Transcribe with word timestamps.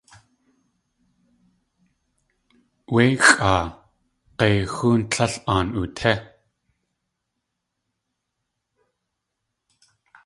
Wé 2.93 3.03
xʼaa 3.27 3.63
g̲ei 4.37 4.57
xóon 4.73 5.01
tléil 5.11 5.35
aan 5.53 5.67
utí. 5.81 6.13